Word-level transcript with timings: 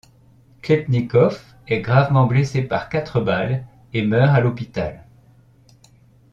Klebnikov 0.63 1.39
est 1.67 1.81
gravement 1.81 2.25
blessé 2.25 2.63
par 2.63 2.89
quatre 2.89 3.21
balles 3.21 3.67
et 3.93 4.01
meurt 4.03 4.35
à 4.35 4.39
l'hôpital. 4.39 5.05